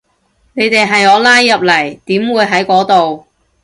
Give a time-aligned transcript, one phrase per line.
[0.53, 3.27] 你哋係我拉入嚟，點會喺嗰度